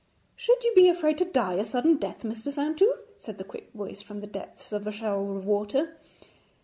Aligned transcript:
'Should 0.35 0.63
you 0.63 0.73
be 0.73 0.89
afraid 0.89 1.19
to 1.19 1.25
die 1.25 1.53
a 1.53 1.63
sudden 1.63 1.95
death, 1.97 2.23
Mr. 2.23 2.51
Saintou?' 2.51 2.97
said 3.19 3.37
the 3.37 3.43
quick 3.43 3.69
voice 3.73 4.01
from 4.01 4.19
the 4.19 4.25
depths 4.25 4.71
of 4.71 4.87
a 4.87 4.91
shower 4.91 5.37
of 5.37 5.45
water. 5.45 5.95